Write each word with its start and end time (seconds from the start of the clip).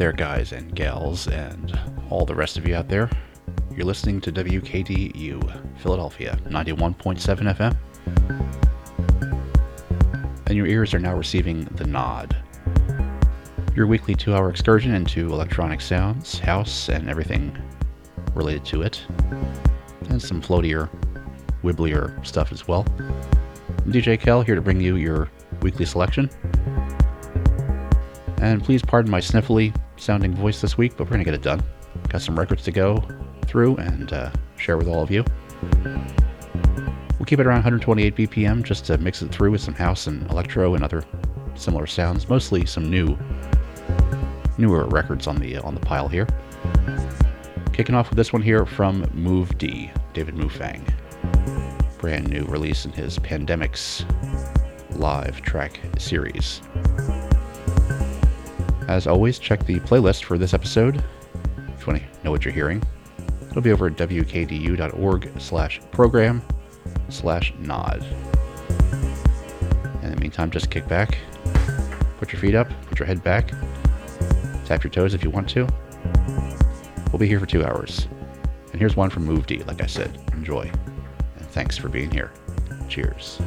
There, 0.00 0.12
guys 0.12 0.52
and 0.52 0.74
gals, 0.74 1.28
and 1.28 1.78
all 2.08 2.24
the 2.24 2.34
rest 2.34 2.56
of 2.56 2.66
you 2.66 2.74
out 2.74 2.88
there. 2.88 3.10
You're 3.76 3.84
listening 3.84 4.18
to 4.22 4.32
WKDU, 4.32 5.78
Philadelphia, 5.78 6.38
91.7 6.46 7.54
FM. 7.54 7.76
And 10.46 10.56
your 10.56 10.66
ears 10.66 10.94
are 10.94 10.98
now 10.98 11.14
receiving 11.14 11.64
the 11.74 11.86
nod. 11.86 12.34
Your 13.76 13.86
weekly 13.86 14.14
two 14.14 14.34
hour 14.34 14.48
excursion 14.48 14.94
into 14.94 15.26
electronic 15.26 15.82
sounds, 15.82 16.38
house, 16.38 16.88
and 16.88 17.10
everything 17.10 17.54
related 18.34 18.64
to 18.64 18.80
it. 18.80 19.04
And 20.08 20.22
some 20.22 20.40
floatier, 20.40 20.88
wibblier 21.62 22.26
stuff 22.26 22.52
as 22.52 22.66
well. 22.66 22.84
DJ 23.84 24.18
Kel 24.18 24.40
here 24.40 24.54
to 24.54 24.62
bring 24.62 24.80
you 24.80 24.96
your 24.96 25.30
weekly 25.60 25.84
selection. 25.84 26.30
And 28.38 28.64
please 28.64 28.80
pardon 28.80 29.10
my 29.10 29.20
sniffly 29.20 29.76
sounding 30.00 30.34
voice 30.34 30.60
this 30.60 30.78
week, 30.78 30.96
but 30.96 31.04
we're 31.04 31.10
going 31.10 31.20
to 31.20 31.24
get 31.24 31.34
it 31.34 31.42
done. 31.42 31.62
Got 32.08 32.22
some 32.22 32.38
records 32.38 32.64
to 32.64 32.72
go 32.72 33.02
through 33.46 33.76
and 33.76 34.12
uh, 34.12 34.30
share 34.56 34.76
with 34.76 34.88
all 34.88 35.02
of 35.02 35.10
you. 35.10 35.24
We'll 37.18 37.26
keep 37.26 37.38
it 37.38 37.46
around 37.46 37.58
128 37.58 38.16
BPM 38.16 38.62
just 38.62 38.86
to 38.86 38.98
mix 38.98 39.22
it 39.22 39.30
through 39.30 39.50
with 39.50 39.60
some 39.60 39.74
house 39.74 40.06
and 40.06 40.28
electro 40.30 40.74
and 40.74 40.82
other 40.82 41.04
similar 41.54 41.86
sounds, 41.86 42.28
mostly 42.28 42.64
some 42.64 42.90
new 42.90 43.16
newer 44.56 44.86
records 44.86 45.26
on 45.26 45.36
the 45.36 45.58
on 45.58 45.74
the 45.74 45.80
pile 45.80 46.08
here. 46.08 46.26
Kicking 47.72 47.94
off 47.94 48.10
with 48.10 48.16
this 48.16 48.32
one 48.32 48.42
here 48.42 48.66
from 48.66 49.08
Move 49.12 49.56
D, 49.58 49.90
David 50.12 50.34
Moufang. 50.34 50.82
Brand 51.98 52.28
new 52.30 52.44
release 52.44 52.84
in 52.84 52.92
his 52.92 53.18
Pandemics 53.18 54.04
live 54.96 55.40
track 55.42 55.80
series. 55.98 56.62
As 58.90 59.06
always, 59.06 59.38
check 59.38 59.64
the 59.64 59.78
playlist 59.78 60.24
for 60.24 60.36
this 60.36 60.52
episode 60.52 60.96
if 60.96 61.86
you 61.86 61.92
want 61.92 62.02
to 62.02 62.24
know 62.24 62.32
what 62.32 62.44
you're 62.44 62.52
hearing. 62.52 62.82
It'll 63.48 63.62
be 63.62 63.70
over 63.70 63.86
at 63.86 63.94
wkdu.org 63.94 65.40
slash 65.40 65.80
program 65.92 66.42
slash 67.08 67.54
nod. 67.60 68.02
In 70.02 70.10
the 70.10 70.16
meantime, 70.20 70.50
just 70.50 70.70
kick 70.70 70.88
back, 70.88 71.18
put 72.18 72.32
your 72.32 72.40
feet 72.40 72.56
up, 72.56 72.68
put 72.88 72.98
your 72.98 73.06
head 73.06 73.22
back, 73.22 73.52
tap 74.64 74.82
your 74.82 74.90
toes 74.90 75.14
if 75.14 75.22
you 75.22 75.30
want 75.30 75.48
to. 75.50 75.68
We'll 77.12 77.20
be 77.20 77.28
here 77.28 77.38
for 77.38 77.46
two 77.46 77.64
hours. 77.64 78.08
And 78.72 78.80
here's 78.80 78.96
one 78.96 79.08
from 79.08 79.24
Move 79.24 79.46
D, 79.46 79.62
like 79.68 79.80
I 79.84 79.86
said. 79.86 80.18
Enjoy. 80.32 80.62
And 81.36 81.46
thanks 81.50 81.76
for 81.76 81.88
being 81.88 82.10
here. 82.10 82.32
Cheers. 82.88 83.40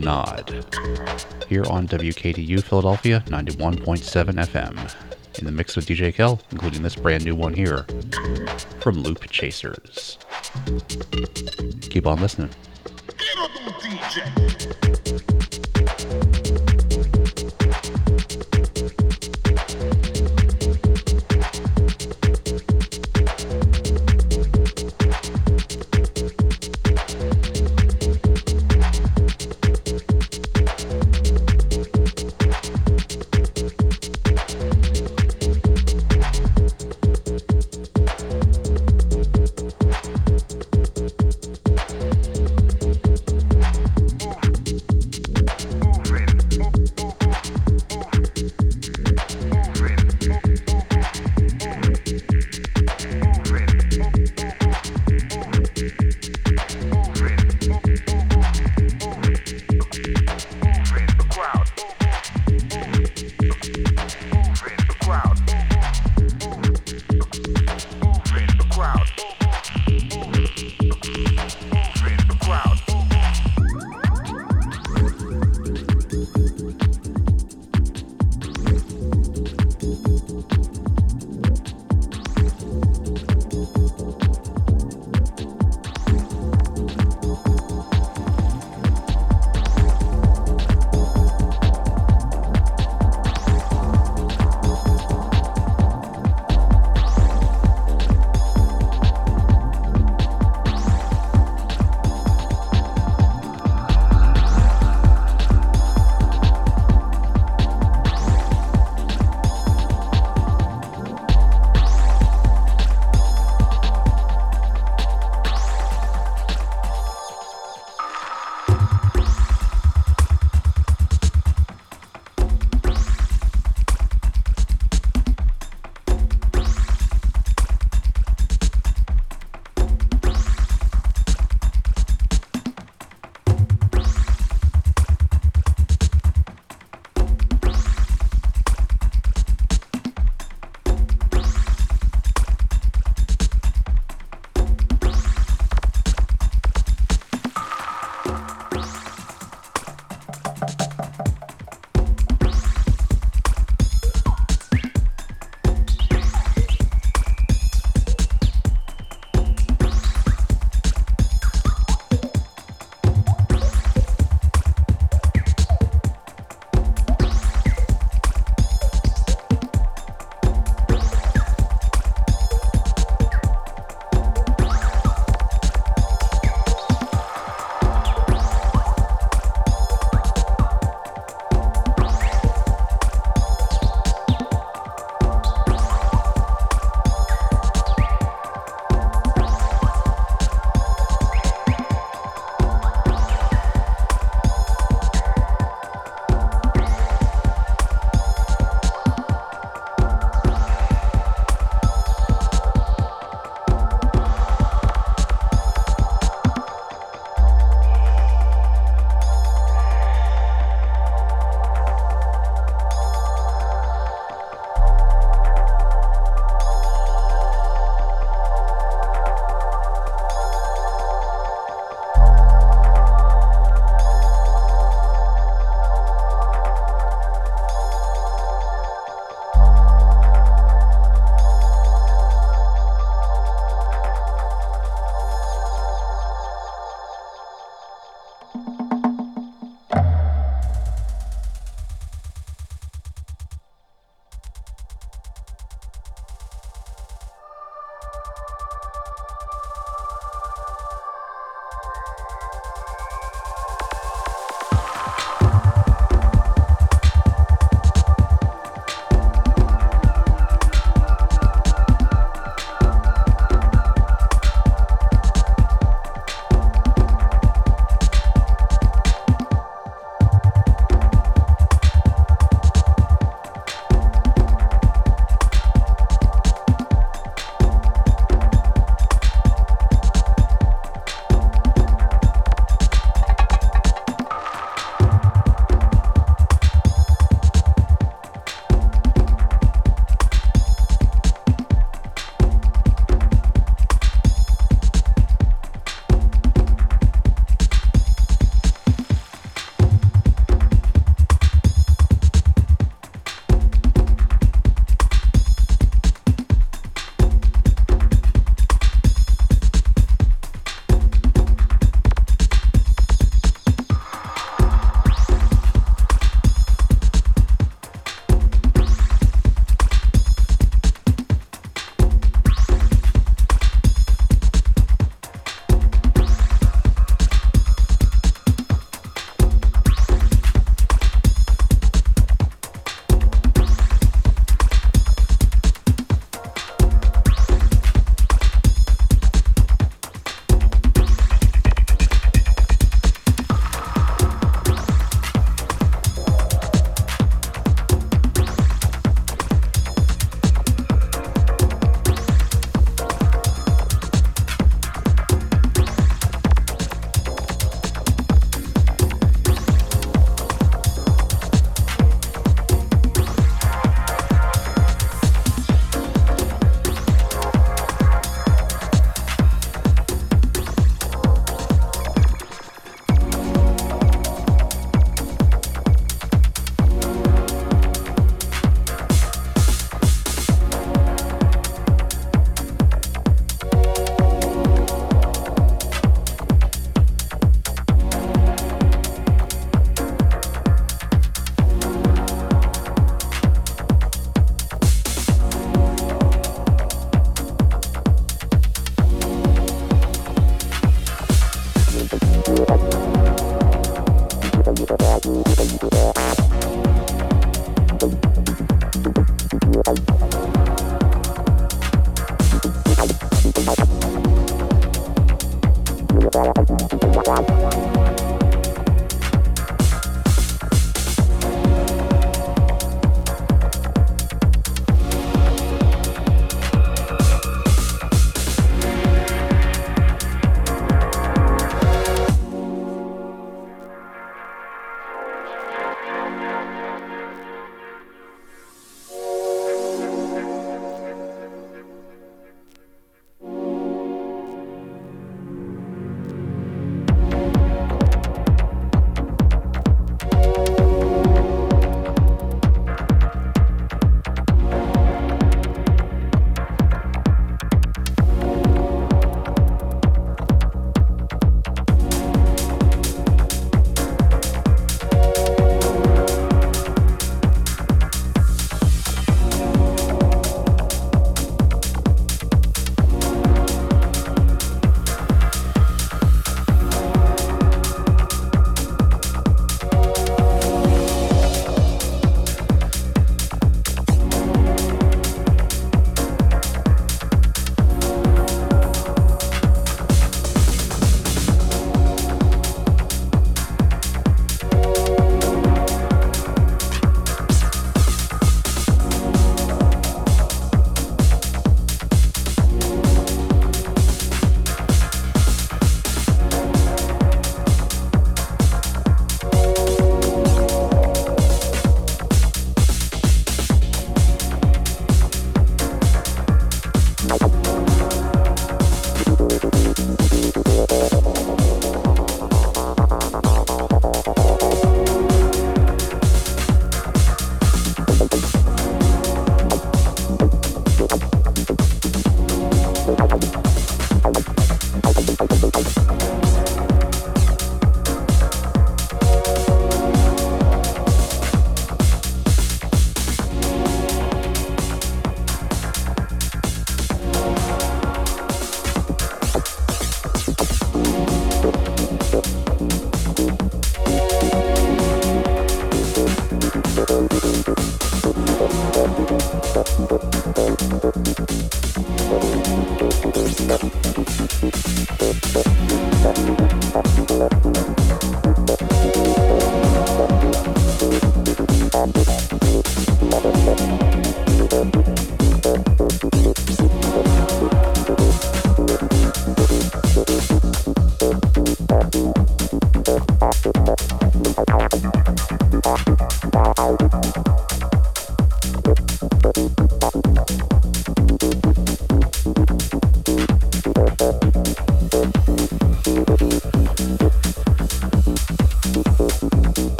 Nod 0.00 0.64
here 1.48 1.64
on 1.66 1.86
WKDU 1.86 2.62
Philadelphia 2.62 3.22
91.7 3.26 4.34
FM. 4.46 4.94
In 5.38 5.44
the 5.46 5.52
mix 5.52 5.76
with 5.76 5.86
DJ 5.86 6.14
Kel, 6.14 6.40
including 6.50 6.82
this 6.82 6.96
brand 6.96 7.24
new 7.24 7.34
one 7.34 7.54
here 7.54 7.84
from 8.80 9.02
Loopchasers. 9.02 10.18
Keep 11.90 12.06
on 12.06 12.20
listening. 12.20 12.50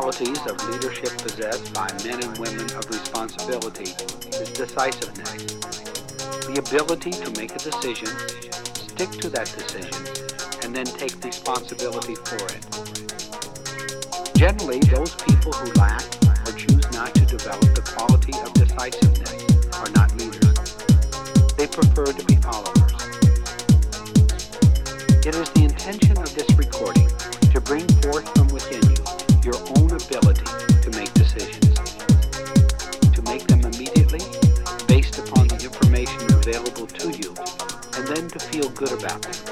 Qualities 0.00 0.40
of 0.46 0.56
leadership 0.70 1.10
possessed 1.18 1.74
by 1.74 1.86
men 2.04 2.24
and 2.24 2.38
women 2.38 2.64
of 2.74 2.88
responsibility 2.88 3.92
is 4.40 4.50
decisiveness. 4.50 5.44
The 6.48 6.56
ability 6.56 7.10
to 7.10 7.30
make 7.38 7.54
a 7.54 7.58
decision, 7.58 8.08
stick 8.72 9.10
to 9.20 9.28
that 9.28 9.52
decision, 9.52 9.92
and 10.64 10.74
then 10.74 10.86
take 10.86 11.22
responsibility 11.22 12.14
for 12.14 12.40
it. 12.48 12.64
Generally, 14.34 14.80
those 14.88 15.14
people 15.16 15.52
who 15.52 15.70
lack 15.74 16.00
or 16.48 16.52
choose 16.56 16.90
not 16.92 17.14
to 17.16 17.26
develop 17.26 17.68
the 17.76 17.84
quality 17.94 18.32
of 18.40 18.54
decisiveness 18.54 19.36
are 19.84 19.90
not 19.92 20.16
leaders. 20.16 20.76
They 21.60 21.66
prefer 21.66 22.06
to 22.06 22.24
be 22.24 22.36
followers. 22.36 22.96
It 25.28 25.34
is 25.36 25.50
the 25.50 25.64
intention 25.64 26.16
of 26.16 26.34
this 26.34 26.48
recording 26.56 27.08
to 27.52 27.60
bring 27.60 27.86
forth 28.00 28.26
from 28.34 28.48
within 28.48 28.80
you 28.90 28.99
your 29.44 29.54
own 29.78 29.90
ability 29.90 30.44
to 30.82 30.90
make 30.90 31.12
decisions, 31.14 31.74
to 33.12 33.22
make 33.22 33.46
them 33.46 33.60
immediately 33.60 34.20
based 34.86 35.18
upon 35.18 35.48
the 35.48 35.60
information 35.62 36.22
available 36.34 36.86
to 36.86 37.10
you, 37.10 37.34
and 37.94 38.06
then 38.08 38.28
to 38.28 38.38
feel 38.38 38.68
good 38.70 38.92
about 38.92 39.22
them. 39.22 39.49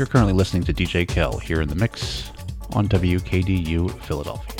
You're 0.00 0.06
currently 0.06 0.32
listening 0.32 0.62
to 0.62 0.72
DJ 0.72 1.06
Kel 1.06 1.36
here 1.36 1.60
in 1.60 1.68
the 1.68 1.74
mix 1.74 2.30
on 2.72 2.88
WKDU 2.88 4.00
Philadelphia. 4.04 4.59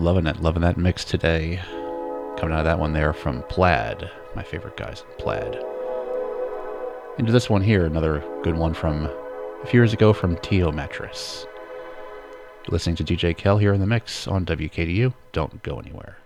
Loving 0.00 0.26
it, 0.26 0.40
loving 0.40 0.62
that 0.62 0.78
mix 0.78 1.04
today. 1.04 1.60
Coming 2.38 2.54
out 2.54 2.60
of 2.60 2.64
that 2.64 2.78
one 2.78 2.94
there 2.94 3.12
from 3.12 3.42
Plaid, 3.50 4.10
my 4.34 4.42
favorite 4.42 4.78
guys, 4.78 5.04
Plaid. 5.18 5.62
Into 7.18 7.32
this 7.32 7.50
one 7.50 7.60
here, 7.60 7.84
another 7.84 8.24
good 8.42 8.56
one 8.56 8.72
from 8.72 9.04
a 9.62 9.66
few 9.66 9.78
years 9.78 9.92
ago 9.92 10.14
from 10.14 10.38
Teo 10.38 10.72
Mattress. 10.72 11.44
You're 12.64 12.72
listening 12.72 12.96
to 12.96 13.04
DJ 13.04 13.36
Kel 13.36 13.58
here 13.58 13.74
in 13.74 13.80
the 13.80 13.86
mix 13.86 14.26
on 14.26 14.46
WKDU. 14.46 15.12
Don't 15.32 15.62
go 15.62 15.78
anywhere. 15.78 16.16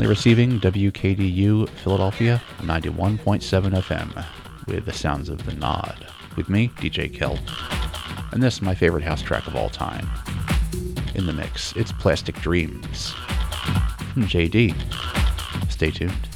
Currently 0.00 0.16
receiving 0.16 0.60
WKDU 0.60 1.68
Philadelphia 1.68 2.42
91.7 2.60 3.70
FM 3.82 4.24
with 4.66 4.86
the 4.86 4.94
sounds 4.94 5.28
of 5.28 5.44
the 5.44 5.52
nod. 5.52 6.06
With 6.38 6.48
me, 6.48 6.68
DJ 6.76 7.12
Kel. 7.12 7.38
And 8.32 8.42
this, 8.42 8.54
is 8.54 8.62
my 8.62 8.74
favorite 8.74 9.04
house 9.04 9.20
track 9.20 9.46
of 9.46 9.54
all 9.54 9.68
time. 9.68 10.08
In 11.14 11.26
the 11.26 11.34
mix, 11.34 11.76
it's 11.76 11.92
Plastic 11.92 12.34
Dreams 12.36 13.10
from 14.14 14.24
Jaydee. 14.24 14.74
Stay 15.70 15.90
tuned. 15.90 16.29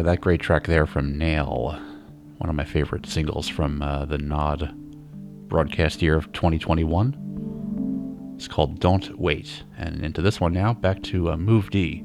Of 0.00 0.06
that 0.06 0.22
great 0.22 0.40
track 0.40 0.66
there 0.66 0.86
from 0.86 1.18
Nail, 1.18 1.78
one 2.38 2.48
of 2.48 2.56
my 2.56 2.64
favorite 2.64 3.04
singles 3.04 3.48
from 3.48 3.82
uh, 3.82 4.06
the 4.06 4.16
Nod 4.16 4.74
broadcast 5.46 6.00
year 6.00 6.16
of 6.16 6.32
2021. 6.32 8.32
It's 8.34 8.48
called 8.48 8.80
Don't 8.80 9.20
Wait. 9.20 9.62
And 9.76 10.02
into 10.02 10.22
this 10.22 10.40
one 10.40 10.54
now, 10.54 10.72
back 10.72 11.02
to 11.02 11.32
uh, 11.32 11.36
Move 11.36 11.68
D, 11.68 12.02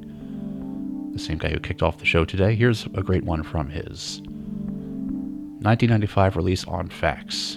the 1.12 1.18
same 1.18 1.38
guy 1.38 1.48
who 1.48 1.58
kicked 1.58 1.82
off 1.82 1.96
the 1.96 2.04
show 2.04 2.26
today. 2.26 2.54
Here's 2.54 2.84
a 2.84 3.02
great 3.02 3.24
one 3.24 3.42
from 3.42 3.70
his 3.70 4.20
1995 4.20 6.36
release 6.36 6.66
on 6.66 6.90
Fax 6.90 7.56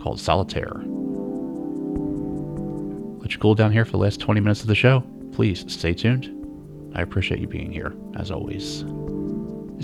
called 0.00 0.18
Solitaire. 0.18 0.82
Let 3.20 3.32
you 3.32 3.38
cool 3.38 3.54
down 3.54 3.70
here 3.70 3.84
for 3.84 3.92
the 3.92 3.98
last 3.98 4.18
20 4.18 4.40
minutes 4.40 4.62
of 4.62 4.66
the 4.66 4.74
show. 4.74 5.04
Please 5.30 5.64
stay 5.72 5.94
tuned. 5.94 6.28
I 6.96 7.02
appreciate 7.02 7.40
you 7.40 7.46
being 7.46 7.70
here, 7.70 7.94
as 8.16 8.32
always. 8.32 8.84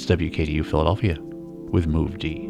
It's 0.00 0.10
WKDU 0.10 0.64
Philadelphia 0.64 1.18
with 1.20 1.86
Move 1.86 2.16
D. 2.16 2.49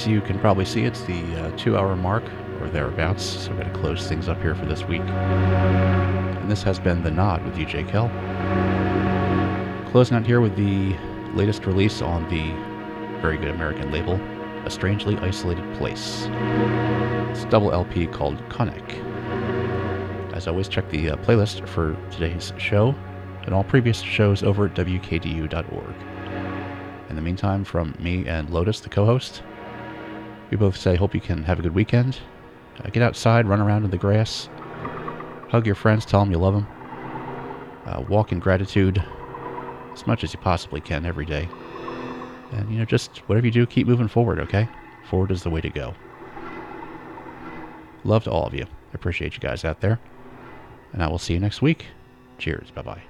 as 0.00 0.06
you 0.06 0.20
can 0.22 0.38
probably 0.38 0.64
see, 0.64 0.84
it's 0.84 1.02
the 1.02 1.22
uh, 1.36 1.56
two 1.58 1.76
hour 1.76 1.94
mark 1.94 2.24
or 2.60 2.68
thereabouts, 2.68 3.22
so 3.22 3.50
we're 3.50 3.58
going 3.58 3.72
to 3.72 3.78
close 3.78 4.08
things 4.08 4.28
up 4.28 4.40
here 4.40 4.54
for 4.54 4.64
this 4.64 4.84
week. 4.84 5.02
And 5.02 6.50
this 6.50 6.62
has 6.62 6.78
been 6.78 7.02
The 7.02 7.10
Nod 7.10 7.44
with 7.44 7.54
DJ 7.54 7.86
Kel. 7.86 8.08
Closing 9.90 10.16
out 10.16 10.24
here 10.24 10.40
with 10.40 10.56
the 10.56 10.96
latest 11.34 11.66
release 11.66 12.00
on 12.00 12.22
the 12.30 12.50
very 13.20 13.36
good 13.36 13.48
American 13.48 13.92
label, 13.92 14.14
A 14.64 14.70
Strangely 14.70 15.18
Isolated 15.18 15.70
Place. 15.76 16.28
It's 17.30 17.44
double 17.46 17.70
LP 17.70 18.06
called 18.06 18.38
Conic. 18.48 18.94
As 20.32 20.48
always, 20.48 20.68
check 20.68 20.88
the 20.88 21.10
uh, 21.10 21.16
playlist 21.16 21.68
for 21.68 21.94
today's 22.10 22.54
show 22.56 22.94
and 23.42 23.54
all 23.54 23.64
previous 23.64 24.00
shows 24.00 24.42
over 24.42 24.66
at 24.66 24.74
wkdu.org. 24.74 25.94
In 27.10 27.16
the 27.16 27.22
meantime, 27.22 27.64
from 27.64 27.94
me 27.98 28.26
and 28.26 28.48
Lotus, 28.48 28.80
the 28.80 28.88
co 28.88 29.04
host, 29.04 29.42
we 30.50 30.56
both 30.56 30.76
say 30.76 30.96
hope 30.96 31.14
you 31.14 31.20
can 31.20 31.44
have 31.44 31.58
a 31.58 31.62
good 31.62 31.74
weekend. 31.74 32.18
Uh, 32.82 32.88
get 32.90 33.02
outside, 33.02 33.46
run 33.46 33.60
around 33.60 33.84
in 33.84 33.90
the 33.90 33.98
grass, 33.98 34.48
hug 35.48 35.66
your 35.66 35.74
friends, 35.74 36.04
tell 36.04 36.20
them 36.20 36.30
you 36.30 36.38
love 36.38 36.54
them, 36.54 36.66
uh, 37.86 38.02
walk 38.08 38.32
in 38.32 38.38
gratitude 38.38 39.02
as 39.92 40.06
much 40.06 40.24
as 40.24 40.32
you 40.32 40.38
possibly 40.40 40.80
can 40.80 41.04
every 41.04 41.26
day. 41.26 41.48
And, 42.52 42.70
you 42.70 42.78
know, 42.78 42.84
just 42.84 43.18
whatever 43.28 43.46
you 43.46 43.52
do, 43.52 43.66
keep 43.66 43.86
moving 43.86 44.08
forward, 44.08 44.40
okay? 44.40 44.68
Forward 45.08 45.30
is 45.30 45.42
the 45.42 45.50
way 45.50 45.60
to 45.60 45.70
go. 45.70 45.94
Love 48.02 48.24
to 48.24 48.30
all 48.30 48.46
of 48.46 48.54
you. 48.54 48.64
I 48.64 48.94
appreciate 48.94 49.34
you 49.34 49.40
guys 49.40 49.64
out 49.64 49.80
there. 49.80 50.00
And 50.92 51.02
I 51.02 51.08
will 51.08 51.18
see 51.18 51.34
you 51.34 51.40
next 51.40 51.62
week. 51.62 51.86
Cheers. 52.38 52.70
Bye 52.72 52.82
bye. 52.82 53.09